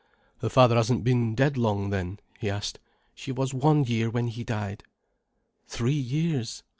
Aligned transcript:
"Her 0.39 0.49
father 0.49 0.75
hasn't 0.77 1.03
been 1.03 1.35
dead 1.35 1.57
long, 1.57 1.91
then?" 1.91 2.19
he 2.39 2.49
asked. 2.49 2.79
"She 3.13 3.31
was 3.31 3.53
one 3.53 3.83
year 3.83 4.09
when 4.09 4.29
he 4.29 4.43
died." 4.43 4.81
"Three 5.67 5.93
years?" 5.93 6.63